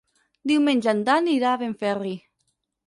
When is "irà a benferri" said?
1.35-2.17